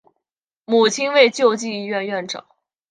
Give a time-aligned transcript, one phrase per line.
[0.65, 2.43] 母亲为救济医院院长。